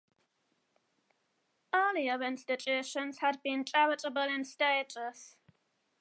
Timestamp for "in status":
4.23-5.37